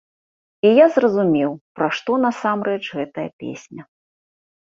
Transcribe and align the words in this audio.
І 0.67 0.69
я 0.77 0.85
зразумеў, 0.93 1.51
пра 1.79 1.89
што 1.97 2.15
насамрэч 2.23 2.79
гэтая 2.97 3.27
песня. 3.45 3.81